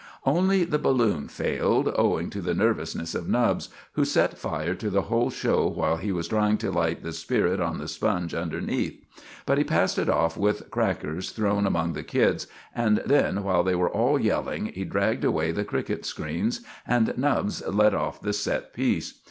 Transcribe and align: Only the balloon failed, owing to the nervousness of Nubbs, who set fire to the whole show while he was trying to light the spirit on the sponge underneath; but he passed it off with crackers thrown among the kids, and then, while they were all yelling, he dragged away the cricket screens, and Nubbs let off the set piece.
Only 0.25 0.63
the 0.63 0.79
balloon 0.79 1.27
failed, 1.27 1.93
owing 1.95 2.31
to 2.31 2.41
the 2.41 2.55
nervousness 2.55 3.13
of 3.13 3.29
Nubbs, 3.29 3.69
who 3.91 4.03
set 4.03 4.35
fire 4.35 4.73
to 4.73 4.89
the 4.89 5.03
whole 5.03 5.29
show 5.29 5.67
while 5.67 5.97
he 5.97 6.11
was 6.11 6.27
trying 6.27 6.57
to 6.57 6.71
light 6.71 7.03
the 7.03 7.13
spirit 7.13 7.59
on 7.59 7.77
the 7.77 7.87
sponge 7.87 8.33
underneath; 8.33 8.99
but 9.45 9.59
he 9.59 9.63
passed 9.63 9.99
it 9.99 10.09
off 10.09 10.35
with 10.37 10.71
crackers 10.71 11.29
thrown 11.29 11.67
among 11.67 11.93
the 11.93 12.01
kids, 12.01 12.47
and 12.73 13.03
then, 13.05 13.43
while 13.43 13.61
they 13.61 13.75
were 13.75 13.91
all 13.91 14.19
yelling, 14.19 14.65
he 14.73 14.85
dragged 14.85 15.23
away 15.23 15.51
the 15.51 15.63
cricket 15.63 16.03
screens, 16.03 16.61
and 16.87 17.13
Nubbs 17.15 17.61
let 17.71 17.93
off 17.93 18.19
the 18.19 18.33
set 18.33 18.73
piece. 18.73 19.19